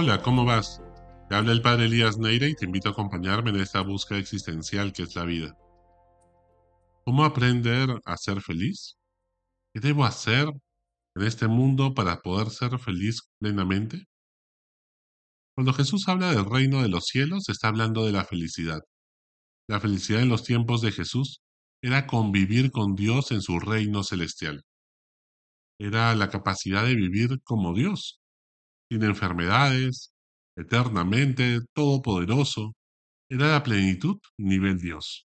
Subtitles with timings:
[0.00, 0.80] Hola, ¿cómo vas?
[1.28, 4.92] Te habla el padre Elías Neira y te invito a acompañarme en esta búsqueda existencial
[4.92, 5.58] que es la vida.
[7.04, 8.96] ¿Cómo aprender a ser feliz?
[9.74, 10.46] ¿Qué debo hacer
[11.16, 14.06] en este mundo para poder ser feliz plenamente?
[15.56, 18.82] Cuando Jesús habla del reino de los cielos, está hablando de la felicidad.
[19.68, 21.40] La felicidad en los tiempos de Jesús
[21.82, 24.62] era convivir con Dios en su reino celestial.
[25.80, 28.20] Era la capacidad de vivir como Dios,
[28.90, 30.12] sin enfermedades,
[30.56, 32.74] eternamente, todopoderoso,
[33.30, 35.26] era la plenitud nivel Dios.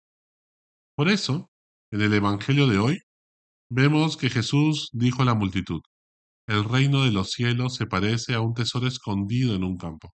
[0.96, 1.50] Por eso,
[1.92, 3.00] en el Evangelio de hoy,
[3.70, 5.82] vemos que Jesús dijo a la multitud,
[6.48, 10.14] el reino de los cielos se parece a un tesoro escondido en un campo.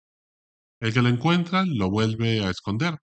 [0.80, 2.98] El que lo encuentra lo vuelve a esconder,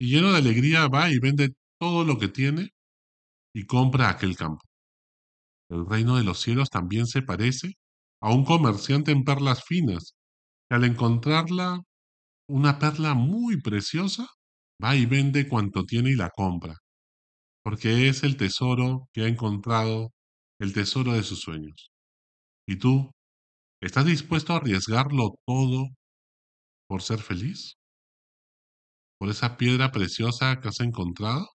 [0.00, 2.70] y lleno de alegría va y vende todo lo que tiene
[3.54, 4.64] y compra aquel campo.
[5.70, 7.74] El reino de los cielos también se parece
[8.24, 10.14] a un comerciante en perlas finas,
[10.68, 11.80] que al encontrarla
[12.48, 14.26] una perla muy preciosa,
[14.82, 16.74] va y vende cuanto tiene y la compra,
[17.62, 20.12] porque es el tesoro que ha encontrado,
[20.58, 21.92] el tesoro de sus sueños.
[22.66, 23.10] ¿Y tú?
[23.82, 25.88] ¿Estás dispuesto a arriesgarlo todo
[26.88, 27.76] por ser feliz?
[29.18, 31.53] ¿Por esa piedra preciosa que has encontrado?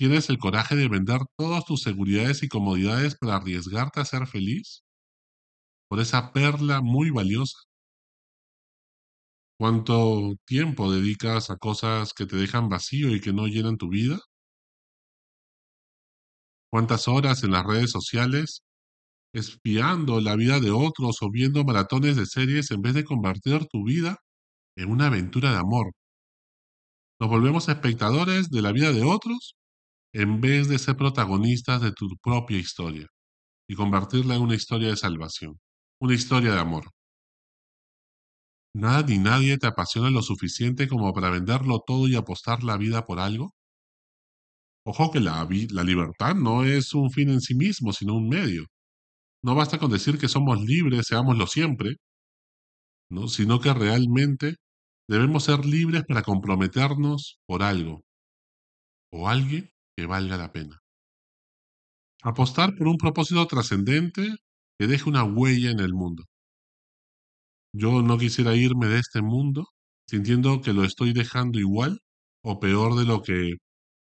[0.00, 4.82] ¿Tienes el coraje de vender todas tus seguridades y comodidades para arriesgarte a ser feliz?
[5.90, 7.58] ¿Por esa perla muy valiosa?
[9.58, 14.18] ¿Cuánto tiempo dedicas a cosas que te dejan vacío y que no llenan tu vida?
[16.72, 18.62] ¿Cuántas horas en las redes sociales
[19.34, 23.84] espiando la vida de otros o viendo maratones de series en vez de convertir tu
[23.84, 24.16] vida
[24.76, 25.92] en una aventura de amor?
[27.20, 29.59] Nos volvemos espectadores de la vida de otros
[30.12, 33.06] en vez de ser protagonistas de tu propia historia
[33.68, 35.60] y convertirla en una historia de salvación,
[36.00, 36.90] una historia de amor.
[38.74, 43.06] ¿Nada ni nadie te apasiona lo suficiente como para venderlo todo y apostar la vida
[43.06, 43.52] por algo?
[44.84, 45.46] Ojo que la,
[45.84, 48.66] libertad no es un fin en sí mismo, sino un medio.
[49.42, 51.96] No basta con decir que somos libres, seámoslo siempre,
[53.10, 53.28] ¿no?
[53.28, 54.56] sino que realmente
[55.08, 58.02] debemos ser libres para comprometernos por algo
[59.12, 60.80] o alguien que valga la pena.
[62.22, 64.22] Apostar por un propósito trascendente
[64.78, 66.24] que deje una huella en el mundo.
[67.74, 69.66] Yo no quisiera irme de este mundo
[70.08, 72.00] sintiendo que lo estoy dejando igual
[72.42, 73.56] o peor de lo que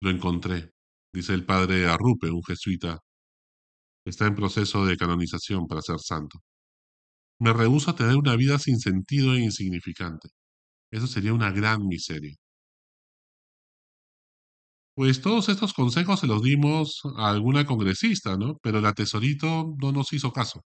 [0.02, 0.72] lo encontré,
[1.14, 3.00] dice el padre Arrupe, un jesuita.
[4.06, 6.40] Está en proceso de canonización para ser santo.
[7.40, 10.30] Me rehúso a tener una vida sin sentido e insignificante.
[10.92, 12.36] Eso sería una gran miseria.
[14.96, 18.58] Pues todos estos consejos se los dimos a alguna congresista, ¿no?
[18.62, 20.62] Pero el atesorito no nos hizo caso.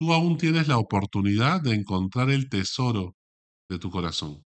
[0.00, 3.16] Tú aún tienes la oportunidad de encontrar el tesoro
[3.70, 4.44] de tu corazón.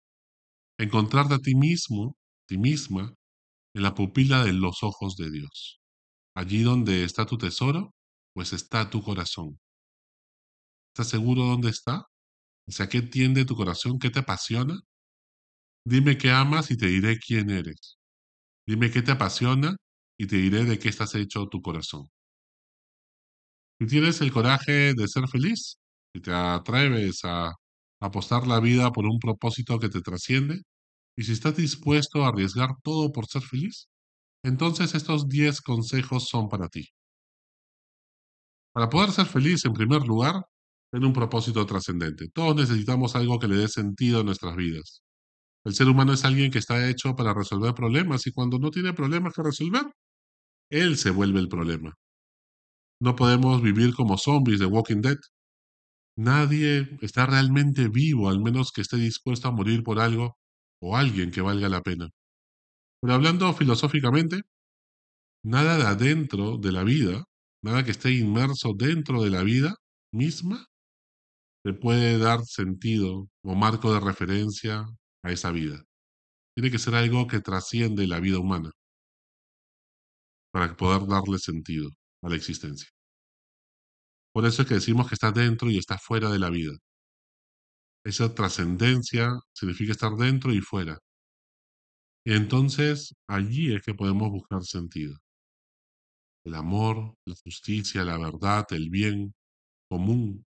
[0.78, 2.16] Encontrarte a ti mismo,
[2.48, 3.14] ti misma,
[3.75, 5.80] en la pupila de los ojos de Dios.
[6.36, 7.94] Allí donde está tu tesoro,
[8.34, 9.59] pues está tu corazón.
[10.92, 12.04] ¿Estás seguro dónde está?
[12.69, 13.98] ¿Hacia qué tiende tu corazón?
[14.00, 14.80] ¿Qué te apasiona?
[15.84, 17.97] Dime qué amas y te diré quién eres.
[18.68, 19.76] Dime qué te apasiona
[20.18, 22.08] y te diré de qué estás hecho tu corazón.
[23.80, 25.78] Si tienes el coraje de ser feliz,
[26.12, 27.54] si te atreves a
[28.00, 30.60] apostar la vida por un propósito que te trasciende,
[31.16, 33.88] y si estás dispuesto a arriesgar todo por ser feliz,
[34.44, 36.88] entonces estos 10 consejos son para ti.
[38.74, 40.36] Para poder ser feliz, en primer lugar,
[40.90, 42.28] ten un propósito trascendente.
[42.32, 45.02] Todos necesitamos algo que le dé sentido a nuestras vidas.
[45.68, 48.94] El ser humano es alguien que está hecho para resolver problemas y cuando no tiene
[48.94, 49.82] problemas que resolver,
[50.70, 51.94] él se vuelve el problema.
[53.02, 55.18] No podemos vivir como zombies de Walking Dead.
[56.16, 60.38] Nadie está realmente vivo, al menos que esté dispuesto a morir por algo
[60.80, 62.08] o alguien que valga la pena.
[63.02, 64.41] Pero hablando filosóficamente,
[65.44, 67.24] nada de adentro de la vida,
[67.62, 69.74] nada que esté inmerso dentro de la vida
[70.12, 70.64] misma,
[71.62, 74.86] te puede dar sentido o marco de referencia
[75.22, 75.84] a esa vida.
[76.54, 78.70] Tiene que ser algo que trasciende la vida humana
[80.53, 81.91] para poder darle sentido
[82.22, 82.88] a la existencia.
[84.32, 86.72] Por eso es que decimos que está dentro y está fuera de la vida.
[88.04, 90.98] Esa trascendencia significa estar dentro y fuera.
[92.24, 95.16] Y entonces allí es que podemos buscar sentido.
[96.44, 99.34] El amor, la justicia, la verdad, el bien
[99.88, 100.44] común,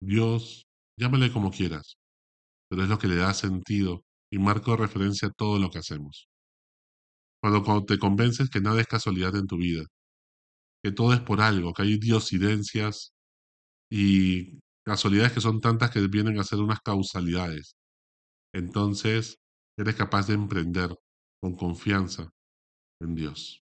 [0.00, 0.66] Dios,
[0.98, 1.96] llámale como quieras
[2.68, 5.78] pero es lo que le da sentido y marco de referencia a todo lo que
[5.78, 6.28] hacemos.
[7.42, 9.84] Cuando, te convences que nada es casualidad en tu vida,
[10.82, 13.12] que todo es por algo, que hay diosidencias
[13.90, 17.76] y casualidades que son tantas que vienen a ser unas causalidades.
[18.54, 19.36] Entonces,
[19.78, 20.90] eres capaz de emprender
[21.40, 22.30] con confianza
[23.00, 23.60] en Dios.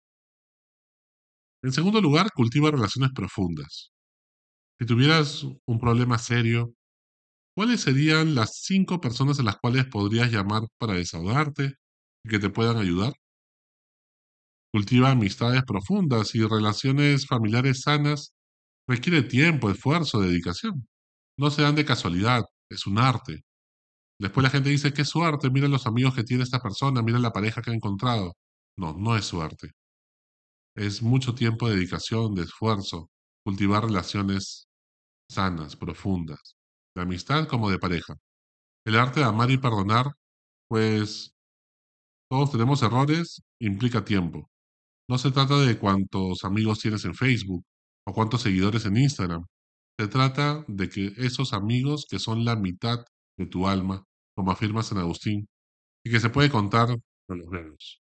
[1.64, 3.92] En segundo lugar, cultiva relaciones profundas.
[4.80, 6.74] Si tuvieras un problema serio,
[7.58, 11.74] ¿cuáles serían las cinco personas a las cuales podrías llamar para desahogarte
[12.24, 13.14] y que te puedan ayudar?
[14.72, 18.36] Cultiva amistades profundas y relaciones familiares sanas
[18.88, 20.88] requiere tiempo, esfuerzo, dedicación.
[21.38, 23.44] No se dan de casualidad, es un arte.
[24.20, 27.34] Después la gente dice, qué suerte, mira los amigos que tiene esta persona, mira la
[27.34, 28.34] pareja que ha encontrado.
[28.78, 29.72] No, no es suerte.
[30.76, 33.10] Es mucho tiempo de dedicación, de esfuerzo,
[33.44, 34.68] cultivar relaciones
[35.30, 36.57] sanas, profundas,
[36.98, 38.16] de amistad como de pareja.
[38.86, 40.08] El arte de amar y perdonar,
[40.70, 41.34] pues
[42.30, 44.50] todos tenemos errores, implica tiempo.
[45.10, 47.64] No se trata de cuántos amigos tienes en Facebook
[48.06, 49.46] o cuántos seguidores en Instagram.
[50.00, 53.06] Se trata de que esos amigos que son la mitad
[53.38, 54.04] de tu alma,
[54.36, 55.48] como afirma San Agustín,
[56.06, 56.90] y que se puede contar
[57.28, 58.02] con los dedos.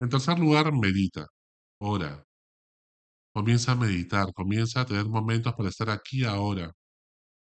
[0.00, 1.26] En tercer lugar, medita,
[1.80, 2.24] ora.
[3.34, 6.72] Comienza a meditar, comienza a tener momentos para estar aquí ahora,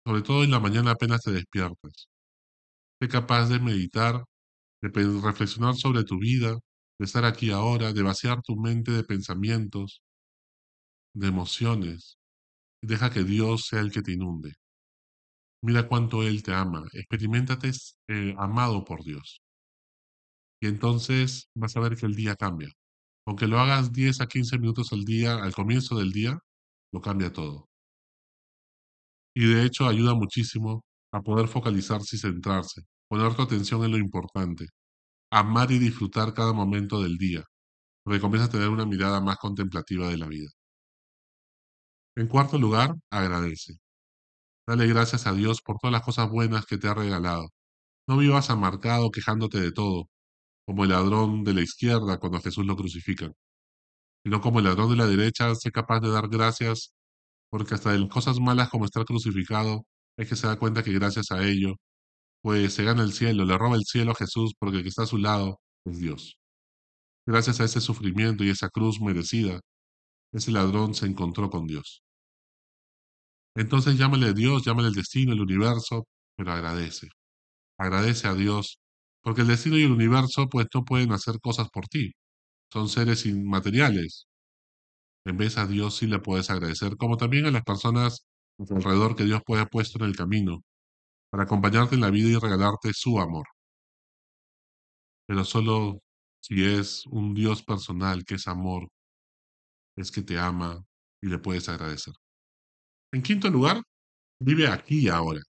[0.05, 2.07] sobre todo en la mañana apenas te despiertas.
[3.01, 4.23] Sé capaz de meditar,
[4.81, 4.89] de
[5.21, 6.59] reflexionar sobre tu vida,
[6.99, 10.01] de estar aquí ahora, de vaciar tu mente de pensamientos,
[11.15, 12.17] de emociones.
[12.81, 14.53] Deja que Dios sea el que te inunde.
[15.61, 16.83] Mira cuánto Él te ama.
[16.93, 17.71] Experimentate
[18.09, 19.41] eh, amado por Dios.
[20.61, 22.69] Y entonces vas a ver que el día cambia.
[23.25, 26.39] Aunque lo hagas 10 a 15 minutos al día, al comienzo del día,
[26.91, 27.69] lo cambia todo.
[29.35, 33.97] Y de hecho ayuda muchísimo a poder focalizarse y centrarse, poner tu atención en lo
[33.97, 34.67] importante,
[35.31, 37.43] amar y disfrutar cada momento del día,
[38.03, 40.49] porque comienzas a tener una mirada más contemplativa de la vida.
[42.15, 43.73] En cuarto lugar, agradece.
[44.67, 47.49] Dale gracias a Dios por todas las cosas buenas que te ha regalado.
[48.07, 50.09] No vivas amargado quejándote de todo,
[50.65, 53.33] como el ladrón de la izquierda cuando a Jesús lo crucifican,
[54.23, 56.93] sino como el ladrón de la derecha, sé capaz de dar gracias,
[57.53, 59.85] porque hasta las cosas malas como estar crucificado,
[60.17, 61.75] es que se da cuenta que gracias a ello,
[62.41, 65.03] pues se gana el cielo, le roba el cielo a Jesús porque el que está
[65.03, 66.37] a su lado es Dios.
[67.27, 69.59] Gracias a ese sufrimiento y esa cruz merecida,
[70.33, 72.03] ese ladrón se encontró con Dios.
[73.55, 77.09] Entonces llámale Dios, llámale el destino, el universo, pero agradece.
[77.77, 78.79] Agradece a Dios,
[79.21, 82.13] porque el destino y el universo pues no pueden hacer cosas por ti.
[82.71, 84.25] Son seres inmateriales.
[85.25, 88.25] En vez a Dios sí le puedes agradecer, como también a las personas
[88.59, 90.63] alrededor que Dios puede haber puesto en el camino,
[91.31, 93.45] para acompañarte en la vida y regalarte su amor.
[95.27, 95.99] Pero solo
[96.41, 98.89] si es un Dios personal que es amor,
[99.95, 100.83] es que te ama
[101.21, 102.13] y le puedes agradecer.
[103.13, 103.81] En quinto lugar,
[104.39, 105.41] vive aquí y ahora.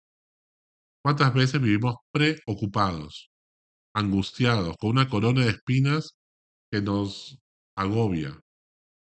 [1.04, 3.30] ¿Cuántas veces vivimos preocupados,
[3.94, 6.16] angustiados, con una corona de espinas
[6.72, 7.40] que nos
[7.76, 8.40] agobia,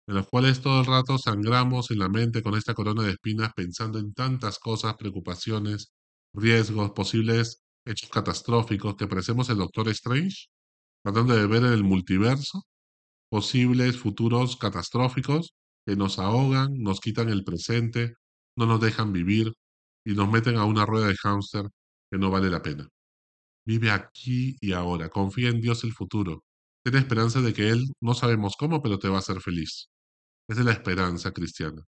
[0.07, 3.51] en los cuales todo el rato sangramos en la mente con esta corona de espinas
[3.56, 5.92] pensando en tantas cosas, preocupaciones,
[6.33, 10.48] riesgos, posibles hechos catastróficos que parecemos el Doctor Strange,
[11.03, 12.63] tratando de ver el multiverso,
[13.30, 15.54] posibles futuros catastróficos
[15.85, 18.14] que nos ahogan, nos quitan el presente,
[18.57, 19.54] no nos dejan vivir
[20.06, 21.66] y nos meten a una rueda de hámster
[22.11, 22.87] que no vale la pena.
[23.66, 26.44] Vive aquí y ahora, confía en Dios el futuro.
[26.83, 29.91] Ten esperanza de que Él, no sabemos cómo, pero te va a hacer feliz.
[30.52, 31.81] Es la esperanza cristiana.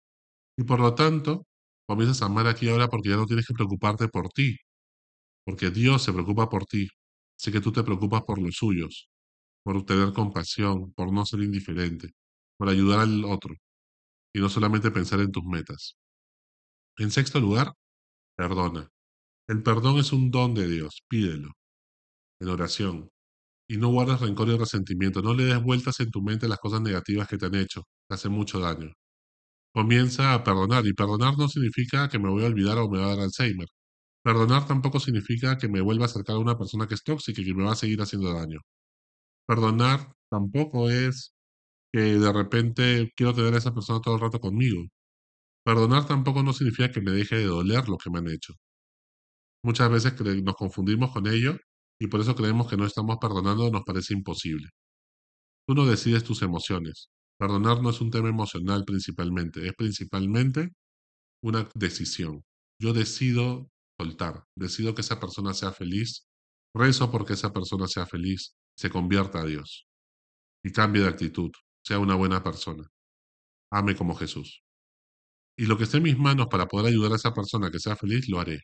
[0.56, 1.46] Y por lo tanto,
[1.88, 4.56] comienzas a amar aquí ahora porque ya no tienes que preocuparte por ti,
[5.44, 6.88] porque Dios se preocupa por ti.
[7.36, 9.08] Sé que tú te preocupas por los suyos,
[9.64, 12.12] por tener compasión, por no ser indiferente,
[12.58, 13.56] por ayudar al otro,
[14.34, 15.96] y no solamente pensar en tus metas.
[16.98, 17.72] En sexto lugar,
[18.36, 18.90] perdona.
[19.48, 21.52] El perdón es un don de Dios, pídelo,
[22.40, 23.11] en oración.
[23.72, 26.82] Y no guardes rencor y resentimiento, no le des vueltas en tu mente las cosas
[26.82, 28.92] negativas que te han hecho, te hacen mucho daño.
[29.74, 33.06] Comienza a perdonar, y perdonar no significa que me voy a olvidar o me va
[33.06, 33.68] a dar Alzheimer.
[34.22, 37.46] Perdonar tampoco significa que me vuelva a acercar a una persona que es tóxica y
[37.46, 38.60] que me va a seguir haciendo daño.
[39.46, 41.34] Perdonar tampoco es
[41.92, 44.82] que de repente quiero tener a esa persona todo el rato conmigo.
[45.64, 48.54] Perdonar tampoco no significa que me deje de doler lo que me han hecho.
[49.64, 51.56] Muchas veces nos confundimos con ello
[52.00, 54.68] y por eso creemos que no estamos perdonando nos parece imposible.
[55.66, 57.08] Tú no decides tus emociones.
[57.38, 60.70] Perdonar no es un tema emocional principalmente, es principalmente
[61.42, 62.44] una decisión.
[62.80, 63.68] Yo decido
[63.98, 66.26] soltar, decido que esa persona sea feliz,
[66.74, 69.86] rezo porque esa persona sea feliz, se convierta a Dios
[70.64, 71.50] y cambie de actitud,
[71.84, 72.84] sea una buena persona.
[73.72, 74.62] Ame como Jesús.
[75.56, 77.96] Y lo que esté en mis manos para poder ayudar a esa persona que sea
[77.96, 78.60] feliz, lo haré.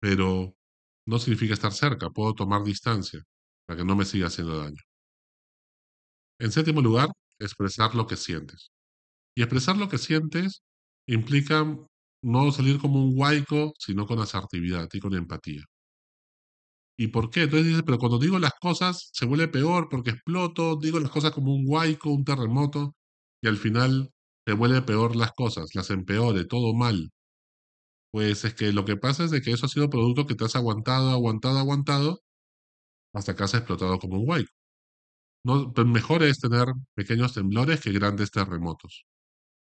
[0.00, 0.56] Pero
[1.06, 3.22] no significa estar cerca, puedo tomar distancia
[3.66, 4.82] para que no me siga haciendo daño.
[6.38, 7.08] En séptimo lugar,
[7.40, 8.70] expresar lo que sientes.
[9.36, 10.62] Y expresar lo que sientes
[11.08, 11.64] implica
[12.22, 15.62] no salir como un guayco, sino con asertividad y con empatía.
[16.96, 17.42] ¿Y por qué?
[17.42, 21.32] Entonces dice, pero cuando digo las cosas se vuelve peor porque exploto, digo las cosas
[21.32, 22.94] como un guayco, un terremoto,
[23.42, 24.10] y al final
[24.46, 27.10] se vuelve peor las cosas, las empeore, todo mal.
[28.14, 30.44] Pues es que lo que pasa es de que eso ha sido producto que te
[30.44, 32.22] has aguantado, aguantado, aguantado,
[33.14, 34.52] hasta que has explotado como un guayco.
[35.44, 39.04] No, pues mejor es tener pequeños temblores que grandes terremotos.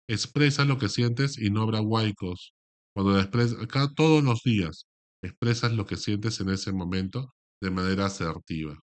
[0.10, 2.54] Expresa lo que sientes y no habrá huaicos.
[2.96, 4.88] Cuando acá todos los días
[5.24, 8.80] expresas lo que sientes en ese momento de manera asertiva.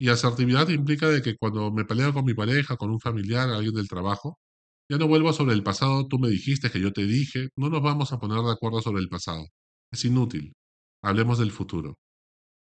[0.00, 3.74] Y asertividad implica de que cuando me peleo con mi pareja, con un familiar, alguien
[3.74, 4.38] del trabajo,
[4.88, 7.82] ya no vuelvo sobre el pasado, tú me dijiste que yo te dije, no nos
[7.82, 9.44] vamos a poner de acuerdo sobre el pasado.
[9.92, 10.54] Es inútil.
[11.02, 11.98] Hablemos del futuro.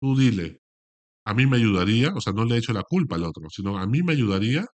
[0.01, 0.61] Tú dile,
[1.27, 3.87] a mí me ayudaría, o sea, no le echo la culpa al otro, sino a
[3.87, 4.67] mí me ayudaría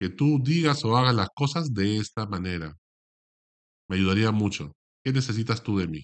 [0.00, 2.74] que tú digas o hagas las cosas de esta manera.
[3.88, 4.72] Me ayudaría mucho.
[5.04, 6.02] ¿Qué necesitas tú de mí?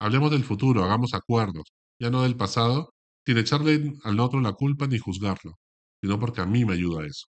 [0.00, 2.90] Hablemos del futuro, hagamos acuerdos, ya no del pasado,
[3.26, 5.54] sin echarle al otro la culpa ni juzgarlo,
[6.02, 7.26] sino porque a mí me ayuda eso.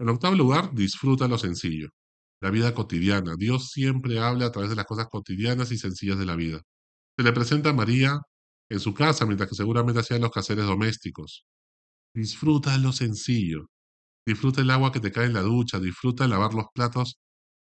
[0.00, 1.90] En octavo lugar, disfruta lo sencillo,
[2.42, 3.36] la vida cotidiana.
[3.36, 6.62] Dios siempre habla a través de las cosas cotidianas y sencillas de la vida.
[7.18, 8.20] Se le presenta a María
[8.70, 11.44] en su casa, mientras que seguramente hacía los caseres domésticos.
[12.14, 13.66] Disfruta lo sencillo,
[14.26, 17.18] Disfruta el agua que te cae en la ducha, disfruta lavar los platos,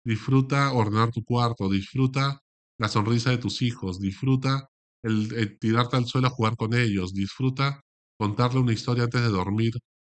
[0.05, 2.41] disfruta ordenar tu cuarto, disfruta
[2.79, 4.69] la sonrisa de tus hijos, disfruta
[5.03, 7.81] el, tirarte al suelo a jugar con ellos, disfruta
[8.19, 9.73] contarle una historia antes de dormir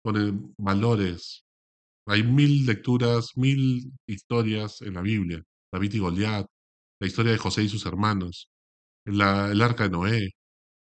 [0.05, 1.46] con valores.
[2.07, 5.43] Hay mil lecturas, mil historias en la Biblia.
[5.73, 6.47] David y Goliat,
[7.01, 8.49] la historia de José y sus hermanos,
[9.07, 10.31] el arca de Noé,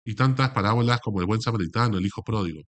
[0.05, 2.63] y tantas parábolas como el buen samaritano, el hijo pródigo.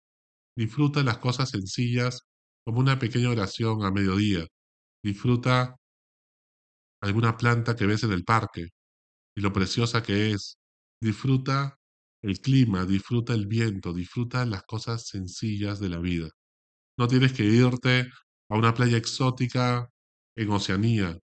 [0.57, 2.23] Disfruta las cosas sencillas
[2.65, 4.47] como una pequeña oración a mediodía.
[5.03, 5.77] Disfruta
[7.03, 8.69] alguna planta que ves en el parque
[9.37, 10.59] y lo preciosa que es.
[11.01, 11.79] Disfruta
[12.23, 16.31] el clima, disfruta el viento, disfruta las cosas sencillas de la vida.
[16.99, 18.09] No tienes que irte
[18.51, 19.91] a una playa exótica
[20.37, 21.19] en Oceanía,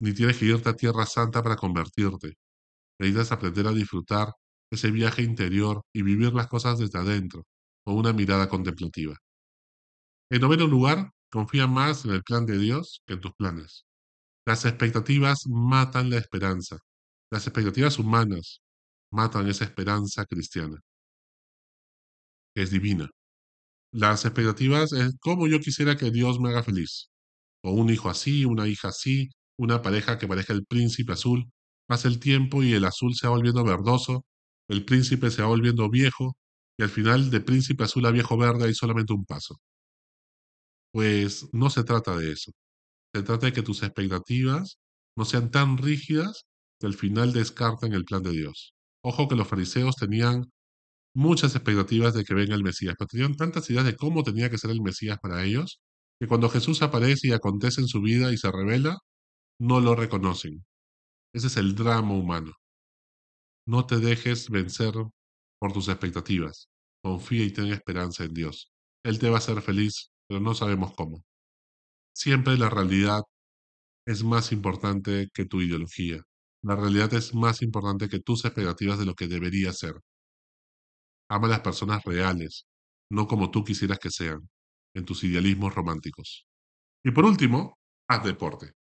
[0.00, 2.36] ni tienes que irte a Tierra Santa para convertirte.
[2.98, 4.28] Necesitas aprender a disfrutar
[4.70, 7.46] ese viaje interior y vivir las cosas desde adentro,
[7.84, 9.16] con una mirada contemplativa.
[10.30, 13.84] En noveno lugar, confía más en el plan de Dios que en tus planes.
[14.46, 16.78] Las expectativas matan la esperanza.
[17.30, 18.62] Las expectativas humanas
[19.10, 20.80] matan esa esperanza cristiana,
[22.54, 23.08] es divina.
[23.92, 27.10] Las expectativas es como yo quisiera que Dios me haga feliz.
[27.62, 31.50] O un hijo así, una hija así, una pareja que parezca el príncipe azul.
[31.86, 34.24] Pasa el tiempo y el azul se va volviendo verdoso,
[34.68, 36.36] el príncipe se va volviendo viejo,
[36.78, 39.56] y al final de príncipe azul a viejo verde hay solamente un paso.
[40.92, 42.52] Pues no se trata de eso.
[43.14, 44.78] Se trata de que tus expectativas
[45.16, 46.44] no sean tan rígidas
[46.80, 48.74] que al final descarten el plan de Dios.
[49.02, 50.50] Ojo que los fariseos tenían
[51.18, 54.58] muchas expectativas de que venga el Mesías, pero tenían tantas ideas de cómo tenía que
[54.58, 55.80] ser el Mesías para ellos,
[56.20, 58.98] que cuando Jesús aparece y acontece en su vida y se revela,
[59.60, 60.64] no lo reconocen.
[61.34, 62.52] Ese es el drama humano.
[63.66, 64.94] No te dejes vencer
[65.60, 66.68] por tus expectativas.
[67.02, 68.72] Confía y ten esperanza en Dios.
[69.04, 71.24] Él te va a hacer feliz pero no sabemos cómo.
[72.14, 73.22] Siempre la realidad
[74.06, 76.22] es más importante que tu ideología.
[76.62, 79.94] La realidad es más importante que tus expectativas de lo que debería ser.
[81.28, 82.66] Ama a las personas reales,
[83.10, 84.48] no como tú quisieras que sean,
[84.94, 86.46] en tus idealismos románticos.
[87.04, 88.72] Y por último, haz deporte.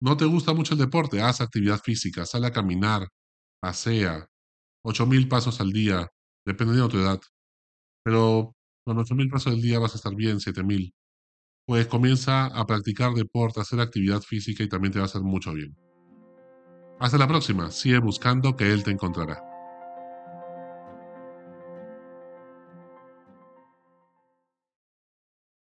[0.00, 1.20] ¿No te gusta mucho el deporte?
[1.20, 3.08] Haz actividad física, sal a caminar,
[3.60, 4.26] pasea,
[4.84, 6.08] ocho mil pasos al día,
[6.46, 7.20] dependiendo de tu edad.
[8.04, 8.54] Pero
[8.88, 10.94] con 8.000 pasos al día vas a estar bien, 7.000.
[11.66, 15.20] Pues comienza a practicar deporte, a hacer actividad física y también te va a hacer
[15.20, 15.76] mucho bien.
[16.98, 19.47] Hasta la próxima, sigue buscando que Él te encontrará.